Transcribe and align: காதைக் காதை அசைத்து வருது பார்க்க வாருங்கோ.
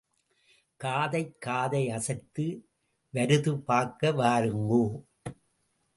காதைக் 0.83 1.41
காதை 1.41 1.89
அசைத்து 1.89 2.67
வருது 3.13 3.57
பார்க்க 3.57 4.11
வாருங்கோ. 4.11 5.03